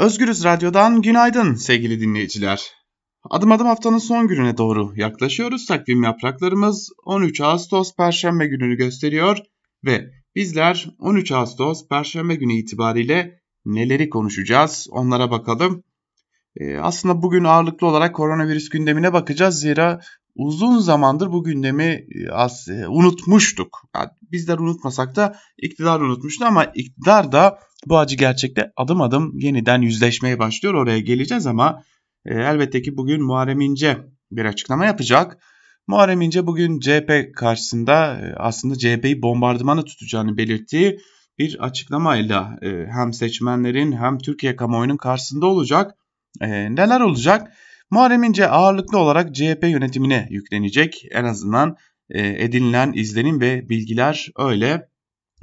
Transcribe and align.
Özgürüz 0.00 0.44
Radyo'dan 0.44 1.02
günaydın 1.02 1.54
sevgili 1.54 2.00
dinleyiciler. 2.00 2.70
Adım 3.30 3.52
adım 3.52 3.66
haftanın 3.66 3.98
son 3.98 4.28
gününe 4.28 4.58
doğru 4.58 4.92
yaklaşıyoruz. 4.96 5.66
Takvim 5.66 6.02
yapraklarımız 6.02 6.90
13 7.04 7.40
Ağustos 7.40 7.96
Perşembe 7.96 8.46
gününü 8.46 8.76
gösteriyor 8.76 9.38
ve 9.84 10.10
bizler 10.34 10.86
13 10.98 11.32
Ağustos 11.32 11.88
Perşembe 11.88 12.34
günü 12.34 12.52
itibariyle 12.52 13.40
neleri 13.64 14.08
konuşacağız 14.08 14.86
onlara 14.90 15.30
bakalım. 15.30 15.84
Ee, 16.56 16.76
aslında 16.76 17.22
bugün 17.22 17.44
ağırlıklı 17.44 17.86
olarak 17.86 18.14
koronavirüs 18.14 18.68
gündemine 18.68 19.12
bakacağız. 19.12 19.60
Zira 19.60 20.00
uzun 20.34 20.78
zamandır 20.78 21.32
bu 21.32 21.44
gündemi 21.44 21.84
e, 21.84 22.30
az, 22.30 22.68
e, 22.68 22.88
unutmuştuk. 22.88 23.82
Yani 23.94 24.08
bizler 24.22 24.58
unutmasak 24.58 25.16
da 25.16 25.36
iktidar 25.58 26.00
unutmuştu 26.00 26.44
ama 26.44 26.64
iktidar 26.64 27.32
da 27.32 27.58
bu 27.86 27.98
acı 27.98 28.16
gerçekte 28.16 28.72
adım 28.76 29.00
adım 29.00 29.38
yeniden 29.38 29.82
yüzleşmeye 29.82 30.38
başlıyor. 30.38 30.74
Oraya 30.74 31.00
geleceğiz 31.00 31.46
ama 31.46 31.82
e, 32.26 32.34
elbette 32.34 32.82
ki 32.82 32.96
bugün 32.96 33.22
Muharrem 33.22 33.60
İnce 33.60 33.98
bir 34.30 34.44
açıklama 34.44 34.86
yapacak. 34.86 35.38
Muharrem 35.86 36.20
İnce 36.20 36.46
bugün 36.46 36.80
CHP 36.80 37.34
karşısında 37.36 38.20
e, 38.20 38.34
aslında 38.36 38.78
CHP'yi 38.78 39.22
bombardımanı 39.22 39.84
tutacağını 39.84 40.36
belirttiği 40.36 40.98
bir 41.38 41.64
açıklamayla 41.64 42.58
hem 42.92 43.12
seçmenlerin 43.12 43.92
hem 43.92 44.18
Türkiye 44.18 44.56
kamuoyunun 44.56 44.96
karşısında 44.96 45.46
olacak. 45.46 45.94
E, 46.40 46.48
neler 46.48 47.00
olacak? 47.00 47.52
Muharrem 47.90 48.22
İnce 48.22 48.48
ağırlıklı 48.48 48.98
olarak 48.98 49.34
CHP 49.34 49.62
yönetimine 49.62 50.28
yüklenecek. 50.30 51.04
En 51.10 51.24
azından 51.24 51.76
e, 52.10 52.44
edinilen 52.44 52.92
izlenim 52.92 53.40
ve 53.40 53.68
bilgiler 53.68 54.28
öyle. 54.38 54.88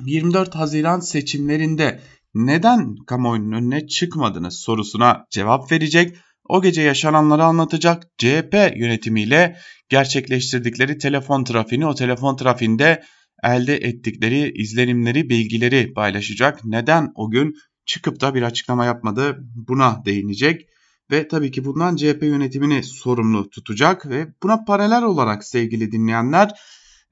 24 0.05 0.55
Haziran 0.55 0.99
seçimlerinde 0.99 1.99
neden 2.33 2.95
kamuoyunun 2.95 3.51
önüne 3.51 3.87
çıkmadınız 3.87 4.59
sorusuna 4.59 5.25
cevap 5.29 5.71
verecek. 5.71 6.15
O 6.49 6.61
gece 6.61 6.81
yaşananları 6.81 7.43
anlatacak. 7.43 8.03
CHP 8.17 8.53
yönetimiyle 8.75 9.57
gerçekleştirdikleri 9.89 10.97
telefon 10.97 11.43
trafiğini 11.43 11.85
o 11.85 11.95
telefon 11.95 12.35
trafiğinde 12.35 13.03
elde 13.43 13.77
ettikleri 13.77 14.51
izlenimleri, 14.55 15.29
bilgileri 15.29 15.93
paylaşacak. 15.93 16.65
Neden 16.65 17.11
o 17.15 17.29
gün 17.29 17.55
çıkıp 17.85 18.21
da 18.21 18.35
bir 18.35 18.41
açıklama 18.41 18.85
yapmadı 18.85 19.37
buna 19.67 20.05
değinecek 20.05 20.67
ve 21.11 21.27
tabii 21.27 21.51
ki 21.51 21.65
bundan 21.65 21.95
CHP 21.95 22.23
yönetimini 22.23 22.83
sorumlu 22.83 23.49
tutacak 23.49 24.09
ve 24.09 24.27
buna 24.43 24.63
paralel 24.63 25.03
olarak 25.03 25.43
sevgili 25.43 25.91
dinleyenler 25.91 26.51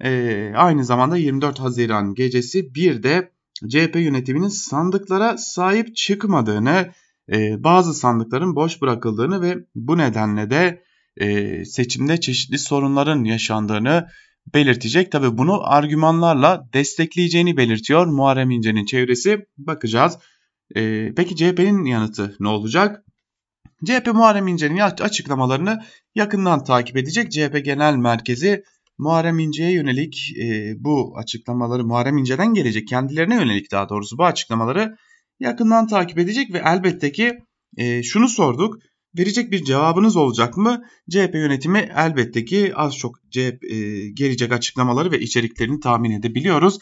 e, 0.03 0.51
aynı 0.55 0.85
zamanda 0.85 1.17
24 1.17 1.59
Haziran 1.59 2.13
gecesi 2.13 2.75
bir 2.75 3.03
de 3.03 3.31
CHP 3.69 3.95
yönetiminin 3.95 4.47
sandıklara 4.47 5.37
sahip 5.37 5.95
çıkmadığını, 5.95 6.91
e, 7.33 7.63
bazı 7.63 7.93
sandıkların 7.93 8.55
boş 8.55 8.81
bırakıldığını 8.81 9.41
ve 9.41 9.57
bu 9.75 9.97
nedenle 9.97 10.49
de 10.49 10.83
e, 11.17 11.65
seçimde 11.65 12.19
çeşitli 12.19 12.59
sorunların 12.59 13.23
yaşandığını 13.23 14.07
belirtecek. 14.53 15.11
Tabi 15.11 15.37
bunu 15.37 15.71
argümanlarla 15.71 16.69
destekleyeceğini 16.73 17.57
belirtiyor 17.57 18.05
Muharrem 18.05 18.51
İnce'nin 18.51 18.85
çevresi. 18.85 19.45
Bakacağız. 19.57 20.17
Peki 21.15 21.35
CHP'nin 21.35 21.85
yanıtı 21.85 22.35
ne 22.39 22.47
olacak? 22.47 23.03
CHP 23.85 24.07
Muharrem 24.13 24.47
İnce'nin 24.47 24.79
açıklamalarını 24.79 25.83
yakından 26.15 26.63
takip 26.63 26.97
edecek. 26.97 27.31
CHP 27.31 27.65
Genel 27.65 27.95
Merkezi 27.95 28.63
Muharrem 28.97 29.39
İnce'ye 29.39 29.71
yönelik 29.71 30.33
e, 30.41 30.73
bu 30.77 31.13
açıklamaları 31.17 31.85
Muharrem 31.85 32.17
İnce'den 32.17 32.53
gelecek 32.53 32.87
kendilerine 32.87 33.35
yönelik 33.35 33.71
daha 33.71 33.89
doğrusu 33.89 34.17
bu 34.17 34.25
açıklamaları 34.25 34.95
yakından 35.39 35.87
takip 35.87 36.17
edecek 36.19 36.53
ve 36.53 36.61
elbette 36.65 37.11
ki 37.11 37.37
e, 37.77 38.03
şunu 38.03 38.29
sorduk. 38.29 38.77
Verecek 39.17 39.51
bir 39.51 39.63
cevabınız 39.63 40.15
olacak 40.17 40.57
mı? 40.57 40.83
CHP 41.09 41.33
yönetimi 41.33 41.89
elbette 41.95 42.45
ki 42.45 42.71
az 42.75 42.97
çok 42.97 43.15
CHP, 43.31 43.63
e, 43.63 44.09
gelecek 44.09 44.51
açıklamaları 44.51 45.11
ve 45.11 45.19
içeriklerini 45.19 45.79
tahmin 45.79 46.11
edebiliyoruz. 46.11 46.79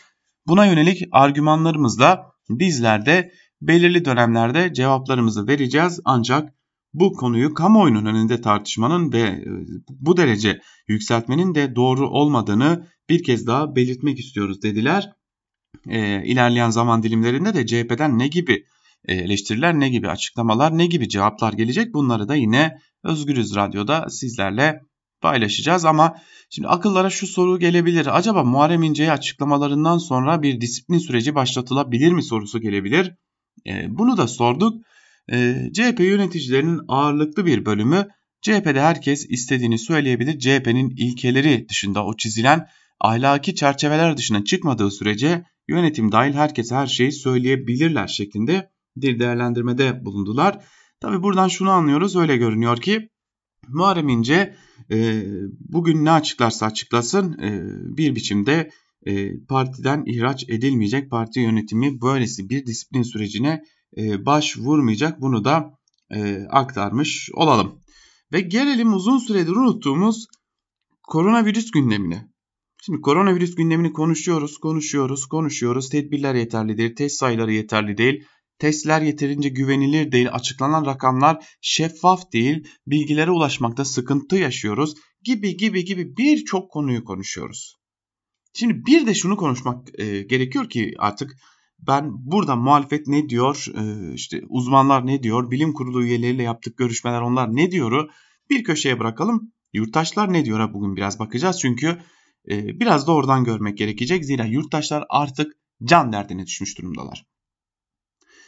Buna 0.47 0.66
yönelik 0.66 1.03
argümanlarımızla 1.12 2.31
bizler 2.50 3.06
de 3.06 3.31
belirli 3.62 4.06
dönemlerde 4.06 4.73
cevaplarımızı 4.73 5.47
vereceğiz 5.47 6.00
ancak 6.06 6.53
bu 6.94 7.14
konuyu 7.14 7.54
kamuoyunun 7.54 8.06
önünde 8.06 8.42
tartışmanın 8.42 9.14
ve 9.14 9.20
e, 9.20 9.48
bu 9.90 10.18
derece 10.18 10.62
yükseltmenin 10.88 11.56
de 11.56 11.76
doğru 11.76 12.09
olmadığını 12.09 12.88
bir 13.09 13.24
kez 13.24 13.48
daha 13.48 13.76
belirtmek 13.76 14.20
istiyoruz 14.20 14.62
dediler. 14.62 15.09
E, 15.90 16.26
ilerleyen 16.26 16.70
zaman 16.70 17.04
dilimlerinde 17.04 17.54
de 17.54 17.66
CHP'den 17.66 18.20
ne 18.20 18.28
gibi 18.28 18.66
e, 19.06 19.16
eleştiriler, 19.16 19.80
ne 19.80 19.90
gibi 19.90 20.09
açıklamalar, 20.09 20.78
ne 20.78 20.86
gibi 20.86 21.09
cevaplar 21.09 21.54
gelecek 21.54 21.94
bunları 21.94 22.28
da 22.28 22.36
yine 22.36 22.78
Özgürüz 23.04 23.56
Radyo'da 23.56 24.10
sizlerle 24.10 24.80
paylaşacağız. 25.22 25.86
Ama 25.86 26.16
şimdi 26.50 26.68
akıllara 26.68 27.10
şu 27.10 27.28
soru 27.28 27.60
gelebilir. 27.60 28.18
Acaba 28.18 28.44
Muharrem 28.44 28.84
İnce'ye 28.84 29.12
açıklamalarından 29.12 29.98
sonra 29.98 30.42
bir 30.42 30.62
disiplin 30.62 30.98
süreci 30.98 31.36
başlatılabilir 31.36 32.12
mi 32.12 32.24
sorusu 32.24 32.62
gelebilir. 32.62 33.16
E, 33.68 33.86
bunu 33.90 34.18
da 34.18 34.28
sorduk. 34.28 34.84
E, 35.31 35.38
ee, 35.38 35.72
CHP 35.73 36.00
yöneticilerinin 36.00 36.81
ağırlıklı 36.88 37.45
bir 37.45 37.66
bölümü 37.66 38.07
CHP'de 38.41 38.81
herkes 38.81 39.25
istediğini 39.29 39.79
söyleyebilir. 39.79 40.39
CHP'nin 40.39 40.89
ilkeleri 40.89 41.69
dışında 41.69 42.06
o 42.06 42.17
çizilen 42.17 42.67
ahlaki 43.00 43.56
çerçeveler 43.56 44.17
dışına 44.17 44.44
çıkmadığı 44.44 44.91
sürece 44.91 45.44
yönetim 45.67 46.12
dahil 46.12 46.33
herkes 46.33 46.72
her 46.72 46.88
şeyi 46.88 47.12
söyleyebilirler 47.12 48.07
şeklinde 48.07 48.69
bir 48.95 49.19
değerlendirmede 49.19 50.06
bulundular. 50.06 50.66
Tabi 51.00 51.23
buradan 51.23 51.47
şunu 51.47 51.69
anlıyoruz 51.69 52.16
öyle 52.16 52.38
görünüyor 52.38 52.81
ki 52.81 53.09
Muharrem 53.67 54.09
İnce 54.09 54.56
e, 54.91 55.23
bugün 55.59 56.06
ne 56.06 56.12
açıklarsa 56.12 56.66
açıklasın 56.66 57.33
e, 57.39 57.62
bir 57.97 58.16
biçimde 58.16 58.69
e, 59.06 59.39
partiden 59.45 60.03
ihraç 60.06 60.50
edilmeyecek 60.50 61.09
parti 61.12 61.39
yönetimi 61.39 62.01
böylesi 62.01 62.50
bir 62.50 62.66
disiplin 62.66 63.03
sürecine 63.03 63.63
e, 63.98 64.26
başvurmayacak. 64.26 65.22
Bunu 65.22 65.46
da 65.46 65.80
e, 66.12 66.48
aktarmış 66.50 67.30
olalım. 67.34 67.80
Ve 68.31 68.42
gelelim 68.42 68.94
uzun 68.94 69.18
süredir 69.18 69.52
unuttuğumuz 69.52 70.28
koronavirüs 71.04 71.72
gündemine. 71.72 72.28
Şimdi 72.86 73.02
koronavirüs 73.02 73.56
gündemini 73.56 73.94
konuşuyoruz, 73.94 74.58
konuşuyoruz, 74.58 75.26
konuşuyoruz. 75.26 75.90
Tedbirler 75.90 76.36
yeterli 76.36 76.78
değil, 76.78 76.96
test 76.96 77.18
sayıları 77.18 77.54
yeterli 77.54 77.98
değil. 77.98 78.24
Testler 78.59 79.02
yeterince 79.02 79.50
güvenilir 79.50 80.12
değil, 80.12 80.30
açıklanan 80.31 80.86
rakamlar 80.86 81.46
şeffaf 81.62 82.31
değil, 82.34 82.68
bilgilere 82.88 83.31
ulaşmakta 83.31 83.86
sıkıntı 83.86 84.36
yaşıyoruz 84.36 84.94
gibi 85.24 85.58
gibi 85.58 85.86
gibi 85.86 86.18
birçok 86.18 86.72
konuyu 86.72 87.04
konuşuyoruz. 87.04 87.75
Şimdi 88.54 88.86
bir 88.86 89.08
de 89.08 89.14
şunu 89.14 89.38
konuşmak 89.38 90.00
e, 90.00 90.22
gerekiyor 90.22 90.70
ki 90.70 90.94
artık 90.98 91.38
ben 91.88 92.31
burada 92.31 92.55
muhalefet 92.55 93.07
ne 93.07 93.29
diyor, 93.29 93.66
e, 93.77 94.13
işte 94.13 94.41
uzmanlar 94.49 95.07
ne 95.07 95.23
diyor, 95.23 95.51
bilim 95.51 95.73
kurulu 95.73 96.03
üyeleriyle 96.03 96.44
yaptık 96.44 96.77
görüşmeler 96.77 97.21
onlar 97.21 97.55
ne 97.55 97.71
diyoru 97.71 98.09
bir 98.49 98.63
köşeye 98.63 98.99
bırakalım. 98.99 99.51
Yurttaşlar 99.73 100.33
ne 100.33 100.45
diyor 100.45 100.73
bugün 100.73 100.95
biraz 100.95 101.19
bakacağız 101.19 101.59
çünkü 101.59 101.99
e, 102.49 102.79
biraz 102.79 103.07
da 103.07 103.11
oradan 103.11 103.44
görmek 103.44 103.77
gerekecek. 103.77 104.25
Zira 104.25 104.45
yurttaşlar 104.45 105.05
artık 105.09 105.53
can 105.83 106.13
derdine 106.13 106.45
düşmüş 106.45 106.77
durumdalar. 106.77 107.25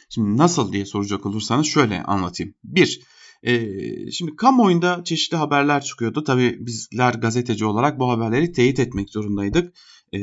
Şimdi 0.08 0.36
nasıl 0.36 0.72
diye 0.72 0.86
soracak 0.86 1.26
olursanız 1.26 1.66
şöyle 1.66 2.02
anlatayım. 2.02 2.54
Bir, 2.64 3.00
e, 3.42 4.10
şimdi 4.10 4.36
kamuoyunda 4.36 5.04
çeşitli 5.04 5.36
haberler 5.36 5.82
çıkıyordu. 5.82 6.24
Tabii 6.24 6.56
bizler 6.66 7.14
gazeteci 7.14 7.64
olarak 7.64 7.98
bu 7.98 8.10
haberleri 8.10 8.52
teyit 8.52 8.80
etmek 8.80 9.10
zorundaydık 9.10 9.74
e, 10.14 10.18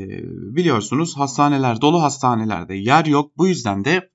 biliyorsunuz 0.56 1.18
hastaneler 1.18 1.82
dolu 1.82 2.02
hastanelerde 2.02 2.76
yer 2.76 3.06
yok. 3.06 3.38
Bu 3.38 3.48
yüzden 3.48 3.86
de 3.86 4.10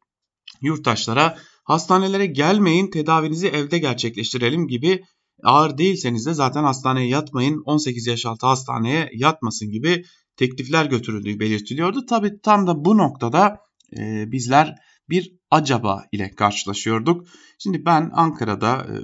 yurttaşlara 0.62 1.38
hastanelere 1.64 2.26
gelmeyin 2.26 2.90
tedavinizi 2.90 3.48
evde 3.48 3.78
gerçekleştirelim 3.78 4.68
gibi 4.68 5.02
ağır 5.42 5.78
değilseniz 5.78 6.26
de 6.26 6.34
zaten 6.34 6.64
hastaneye 6.64 7.08
yatmayın 7.08 7.62
18 7.64 8.06
yaş 8.06 8.26
altı 8.26 8.46
hastaneye 8.46 9.10
yatmasın 9.14 9.70
gibi 9.70 10.04
teklifler 10.36 10.86
götürüldüğü 10.86 11.40
belirtiliyordu. 11.40 12.06
Tabi 12.06 12.40
tam 12.40 12.66
da 12.66 12.84
bu 12.84 12.98
noktada 12.98 13.60
e, 13.98 14.32
bizler 14.32 14.74
bir 15.10 15.32
acaba 15.50 16.04
ile 16.12 16.30
karşılaşıyorduk. 16.30 17.26
Şimdi 17.58 17.84
ben 17.84 18.10
Ankara'da 18.14 18.76
e, 18.76 18.94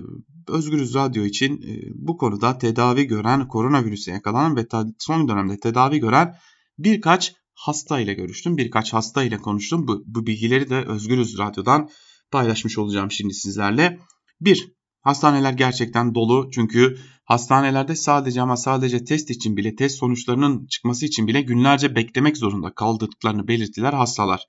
Özgürüz 0.52 0.94
Radyo 0.94 1.24
için 1.24 1.62
e, 1.62 1.80
bu 1.94 2.16
konuda 2.16 2.58
tedavi 2.58 3.06
gören, 3.06 3.48
koronavirüse 3.48 4.10
yakalanan 4.10 4.56
ve 4.56 4.66
son 4.98 5.28
dönemde 5.28 5.60
tedavi 5.60 5.98
gören 5.98 6.34
birkaç 6.78 7.34
hasta 7.54 8.00
ile 8.00 8.14
görüştüm. 8.14 8.56
Birkaç 8.56 8.92
hasta 8.92 9.24
ile 9.24 9.38
konuştum. 9.38 9.88
Bu, 9.88 10.02
bu 10.06 10.26
bilgileri 10.26 10.70
de 10.70 10.84
Özgürüz 10.84 11.38
Radyo'dan 11.38 11.88
paylaşmış 12.30 12.78
olacağım 12.78 13.10
şimdi 13.10 13.34
sizlerle. 13.34 13.98
Bir, 14.40 14.72
hastaneler 15.00 15.52
gerçekten 15.52 16.14
dolu. 16.14 16.50
Çünkü 16.50 16.98
hastanelerde 17.24 17.96
sadece 17.96 18.42
ama 18.42 18.56
sadece 18.56 19.04
test 19.04 19.30
için 19.30 19.56
bile, 19.56 19.76
test 19.76 19.98
sonuçlarının 19.98 20.66
çıkması 20.66 21.06
için 21.06 21.26
bile 21.26 21.42
günlerce 21.42 21.94
beklemek 21.94 22.36
zorunda 22.36 22.74
kaldıklarını 22.74 23.48
belirttiler 23.48 23.92
hastalar. 23.92 24.46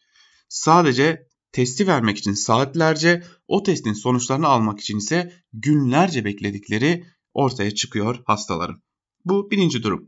Sadece 0.50 1.28
testi 1.52 1.88
vermek 1.88 2.18
için 2.18 2.34
saatlerce, 2.34 3.24
o 3.48 3.64
testin 3.64 3.94
sonuçlarını 3.94 4.48
almak 4.48 4.80
için 4.80 4.98
ise 4.98 5.34
günlerce 5.54 6.26
bekledikleri 6.26 7.04
ortaya 7.34 7.72
çıkıyor 7.72 8.24
hastaların. 8.26 8.82
Bu 9.26 9.52
birinci 9.52 9.84
durum. 9.84 10.08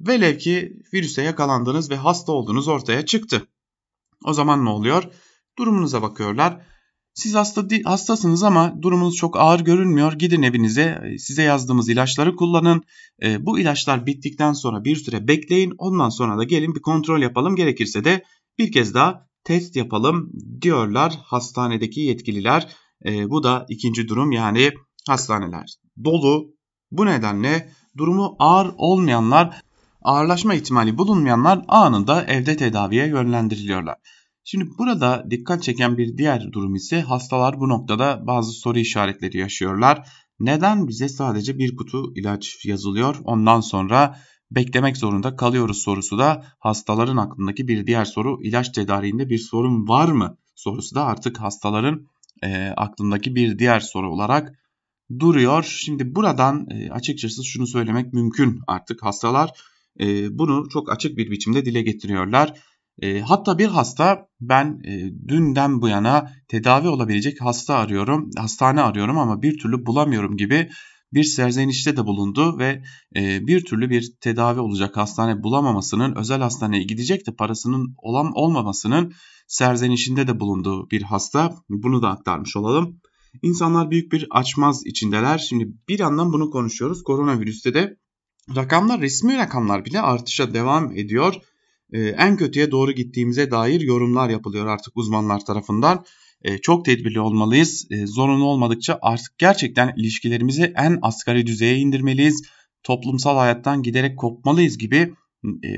Velev 0.00 0.38
ki 0.38 0.82
virüse 0.94 1.22
yakalandınız 1.22 1.90
ve 1.90 1.96
hasta 1.96 2.32
olduğunuz 2.32 2.68
ortaya 2.68 3.06
çıktı. 3.06 3.48
O 4.24 4.32
zaman 4.32 4.64
ne 4.64 4.68
oluyor? 4.68 5.04
Durumunuza 5.58 6.02
bakıyorlar. 6.02 6.66
Siz 7.14 7.34
hasta 7.34 7.64
hastasınız 7.84 8.42
ama 8.42 8.82
durumunuz 8.82 9.14
çok 9.14 9.36
ağır 9.36 9.60
görünmüyor. 9.60 10.12
Gidin 10.12 10.42
evinize 10.42 11.02
size 11.18 11.42
yazdığımız 11.42 11.88
ilaçları 11.88 12.36
kullanın. 12.36 12.82
E, 13.22 13.46
bu 13.46 13.58
ilaçlar 13.58 14.06
bittikten 14.06 14.52
sonra 14.52 14.84
bir 14.84 14.96
süre 14.96 15.28
bekleyin. 15.28 15.72
Ondan 15.78 16.08
sonra 16.08 16.38
da 16.38 16.44
gelin 16.44 16.74
bir 16.74 16.80
kontrol 16.80 17.22
yapalım. 17.22 17.56
Gerekirse 17.56 18.04
de 18.04 18.24
bir 18.58 18.72
kez 18.72 18.94
daha 18.94 19.26
test 19.44 19.76
yapalım 19.76 20.32
diyorlar 20.62 21.18
hastanedeki 21.24 22.00
yetkililer. 22.00 22.68
E, 23.04 23.30
bu 23.30 23.42
da 23.42 23.66
ikinci 23.68 24.08
durum 24.08 24.32
yani 24.32 24.72
hastaneler 25.08 25.76
dolu. 26.04 26.56
Bu 26.90 27.06
nedenle 27.06 27.70
durumu 27.96 28.36
ağır 28.38 28.74
olmayanlar, 28.76 29.60
ağırlaşma 30.06 30.54
ihtimali 30.54 30.98
bulunmayanlar 30.98 31.64
anında 31.68 32.24
evde 32.24 32.56
tedaviye 32.56 33.06
yönlendiriliyorlar. 33.06 33.96
Şimdi 34.44 34.70
burada 34.78 35.24
dikkat 35.30 35.62
çeken 35.62 35.98
bir 35.98 36.18
diğer 36.18 36.52
durum 36.52 36.74
ise 36.74 37.00
hastalar 37.00 37.60
bu 37.60 37.68
noktada 37.68 38.26
bazı 38.26 38.52
soru 38.52 38.78
işaretleri 38.78 39.38
yaşıyorlar. 39.38 40.08
Neden 40.40 40.88
bize 40.88 41.08
sadece 41.08 41.58
bir 41.58 41.76
kutu 41.76 42.12
ilaç 42.14 42.64
yazılıyor 42.64 43.16
ondan 43.24 43.60
sonra 43.60 44.16
beklemek 44.50 44.96
zorunda 44.96 45.36
kalıyoruz 45.36 45.82
sorusu 45.82 46.18
da 46.18 46.44
hastaların 46.58 47.16
aklındaki 47.16 47.68
bir 47.68 47.86
diğer 47.86 48.04
soru. 48.04 48.38
ilaç 48.42 48.68
tedariğinde 48.68 49.28
bir 49.28 49.38
sorun 49.38 49.88
var 49.88 50.08
mı 50.08 50.38
sorusu 50.54 50.94
da 50.94 51.04
artık 51.04 51.40
hastaların 51.40 52.06
e, 52.42 52.72
aklındaki 52.76 53.34
bir 53.34 53.58
diğer 53.58 53.80
soru 53.80 54.12
olarak 54.12 54.52
duruyor. 55.20 55.62
Şimdi 55.62 56.14
buradan 56.14 56.66
e, 56.70 56.90
açıkçası 56.90 57.44
şunu 57.44 57.66
söylemek 57.66 58.12
mümkün 58.12 58.60
artık 58.66 59.02
hastalar 59.02 59.50
e, 60.00 60.38
bunu 60.38 60.68
çok 60.68 60.92
açık 60.92 61.16
bir 61.16 61.30
biçimde 61.30 61.64
dile 61.64 61.82
getiriyorlar. 61.82 62.52
E, 63.02 63.20
hatta 63.20 63.58
bir 63.58 63.66
hasta 63.66 64.28
ben 64.40 64.80
e, 64.84 65.10
dünden 65.28 65.82
bu 65.82 65.88
yana 65.88 66.30
tedavi 66.48 66.88
olabilecek 66.88 67.40
hasta 67.40 67.74
arıyorum, 67.74 68.30
hastane 68.36 68.82
arıyorum 68.82 69.18
ama 69.18 69.42
bir 69.42 69.58
türlü 69.58 69.86
bulamıyorum 69.86 70.36
gibi 70.36 70.68
bir 71.12 71.24
serzenişte 71.24 71.96
de 71.96 72.06
bulundu 72.06 72.58
ve 72.58 72.82
e, 73.16 73.46
bir 73.46 73.64
türlü 73.64 73.90
bir 73.90 74.12
tedavi 74.20 74.60
olacak 74.60 74.96
hastane 74.96 75.42
bulamamasının, 75.42 76.14
özel 76.16 76.40
hastaneye 76.40 76.82
gidecek 76.82 77.26
de 77.26 77.34
parasının 77.34 77.94
olan 77.98 78.32
olmamasının 78.34 79.12
serzenişinde 79.48 80.26
de 80.26 80.40
bulunduğu 80.40 80.90
bir 80.90 81.02
hasta. 81.02 81.54
Bunu 81.68 82.02
da 82.02 82.08
aktarmış 82.08 82.56
olalım. 82.56 83.00
İnsanlar 83.42 83.90
büyük 83.90 84.12
bir 84.12 84.26
açmaz 84.30 84.86
içindeler. 84.86 85.38
Şimdi 85.38 85.68
bir 85.88 85.98
yandan 85.98 86.32
bunu 86.32 86.50
konuşuyoruz. 86.50 87.02
Koronavirüste 87.02 87.74
de 87.74 87.96
rakamlar, 88.54 89.00
resmi 89.00 89.38
rakamlar 89.38 89.84
bile 89.84 90.00
artışa 90.00 90.54
devam 90.54 90.96
ediyor. 90.96 91.34
Ee, 91.92 92.00
en 92.00 92.36
kötüye 92.36 92.70
doğru 92.70 92.92
gittiğimize 92.92 93.50
dair 93.50 93.80
yorumlar 93.80 94.28
yapılıyor 94.28 94.66
artık 94.66 94.96
uzmanlar 94.96 95.44
tarafından. 95.44 96.04
Ee, 96.42 96.58
çok 96.58 96.84
tedbirli 96.84 97.20
olmalıyız. 97.20 97.86
Ee, 97.90 98.06
zorunlu 98.06 98.44
olmadıkça 98.44 98.98
artık 99.02 99.38
gerçekten 99.38 99.94
ilişkilerimizi 99.96 100.72
en 100.76 100.98
asgari 101.02 101.46
düzeye 101.46 101.76
indirmeliyiz. 101.76 102.42
Toplumsal 102.82 103.36
hayattan 103.36 103.82
giderek 103.82 104.18
kopmalıyız 104.18 104.78
gibi 104.78 105.14
e, 105.62 105.70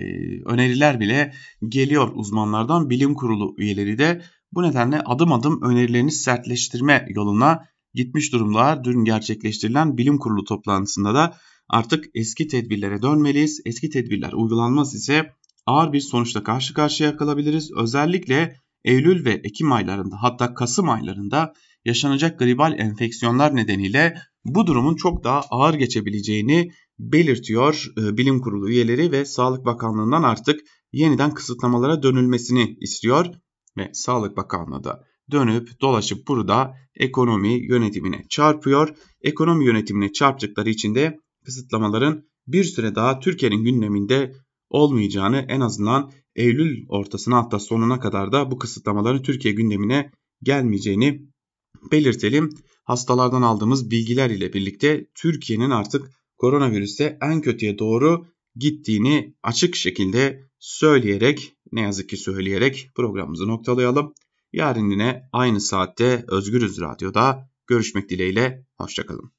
öneriler 0.44 1.00
bile 1.00 1.32
geliyor 1.68 2.10
uzmanlardan. 2.14 2.90
Bilim 2.90 3.14
kurulu 3.14 3.54
üyeleri 3.58 3.98
de 3.98 4.22
bu 4.52 4.62
nedenle 4.62 5.00
adım 5.00 5.32
adım 5.32 5.62
önerilerini 5.62 6.12
sertleştirme 6.12 7.06
yoluna 7.08 7.64
gitmiş 7.94 8.32
durumda. 8.32 8.84
Dün 8.84 9.04
gerçekleştirilen 9.04 9.98
bilim 9.98 10.18
kurulu 10.18 10.44
toplantısında 10.44 11.14
da 11.14 11.36
artık 11.68 12.04
eski 12.14 12.48
tedbirlere 12.48 13.02
dönmeliyiz. 13.02 13.60
Eski 13.64 13.90
tedbirler 13.90 14.32
uygulanmaz 14.32 14.94
ise 14.94 15.32
ağır 15.66 15.92
bir 15.92 16.00
sonuçla 16.00 16.42
karşı 16.42 16.74
karşıya 16.74 17.16
kalabiliriz. 17.16 17.70
Özellikle 17.76 18.56
Eylül 18.84 19.24
ve 19.24 19.32
Ekim 19.44 19.72
aylarında 19.72 20.16
hatta 20.22 20.54
Kasım 20.54 20.88
aylarında 20.88 21.52
yaşanacak 21.84 22.38
gribal 22.38 22.78
enfeksiyonlar 22.78 23.56
nedeniyle 23.56 24.14
bu 24.44 24.66
durumun 24.66 24.96
çok 24.96 25.24
daha 25.24 25.40
ağır 25.50 25.74
geçebileceğini 25.74 26.70
belirtiyor 26.98 27.86
e, 27.98 28.16
bilim 28.16 28.40
kurulu 28.40 28.70
üyeleri 28.70 29.12
ve 29.12 29.24
Sağlık 29.24 29.64
Bakanlığı'ndan 29.64 30.22
artık 30.22 30.60
yeniden 30.92 31.34
kısıtlamalara 31.34 32.02
dönülmesini 32.02 32.76
istiyor 32.80 33.26
ve 33.76 33.90
Sağlık 33.92 34.36
Bakanlığı 34.36 34.84
da 34.84 35.04
dönüp 35.30 35.80
dolaşıp 35.80 36.28
burada 36.28 36.74
ekonomi 36.94 37.66
yönetimine 37.68 38.24
çarpıyor. 38.28 38.96
Ekonomi 39.22 39.64
yönetimine 39.64 40.12
çarptıkları 40.12 40.70
için 40.70 40.94
de 40.94 41.18
kısıtlamaların 41.48 42.24
bir 42.46 42.64
süre 42.64 42.94
daha 42.94 43.20
Türkiye'nin 43.20 43.64
gündeminde 43.64 44.34
olmayacağını 44.70 45.46
en 45.48 45.60
azından 45.60 46.12
Eylül 46.36 46.86
ortasına 46.88 47.36
hatta 47.36 47.58
sonuna 47.58 48.00
kadar 48.00 48.32
da 48.32 48.50
bu 48.50 48.58
kısıtlamaların 48.58 49.22
Türkiye 49.22 49.54
gündemine 49.54 50.10
gelmeyeceğini 50.42 51.22
belirtelim. 51.92 52.50
Hastalardan 52.84 53.42
aldığımız 53.42 53.90
bilgiler 53.90 54.30
ile 54.30 54.52
birlikte 54.52 55.06
Türkiye'nin 55.14 55.70
artık 55.70 56.10
koronavirüste 56.38 57.18
en 57.22 57.40
kötüye 57.40 57.78
doğru 57.78 58.26
gittiğini 58.56 59.34
açık 59.42 59.76
şekilde 59.76 60.50
söyleyerek 60.58 61.52
ne 61.72 61.80
yazık 61.80 62.08
ki 62.08 62.16
söyleyerek 62.16 62.90
programımızı 62.94 63.48
noktalayalım. 63.48 64.14
Yarın 64.52 64.90
yine 64.90 65.28
aynı 65.32 65.60
saatte 65.60 66.24
Özgürüz 66.28 66.80
Radyo'da 66.80 67.50
görüşmek 67.66 68.10
dileğiyle. 68.10 68.66
Hoşçakalın. 68.78 69.37